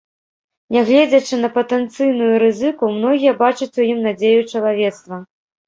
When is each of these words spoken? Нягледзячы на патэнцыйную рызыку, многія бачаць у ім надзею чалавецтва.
Нягледзячы 0.75 1.35
на 1.41 1.49
патэнцыйную 1.57 2.31
рызыку, 2.45 2.91
многія 2.97 3.37
бачаць 3.45 3.71
у 3.85 3.89
ім 3.91 4.03
надзею 4.09 4.41
чалавецтва. 4.51 5.25